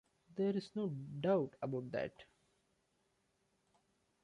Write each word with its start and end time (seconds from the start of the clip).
There's 0.35 0.71
no 0.75 0.89
doubt 1.19 1.57
about 1.61 1.91
that. 1.91 2.23